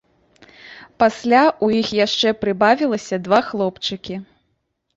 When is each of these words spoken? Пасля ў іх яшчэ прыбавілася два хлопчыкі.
Пасля 1.03 1.41
ў 1.65 1.85
іх 1.85 1.93
яшчэ 2.05 2.33
прыбавілася 2.47 3.23
два 3.29 3.39
хлопчыкі. 3.53 4.21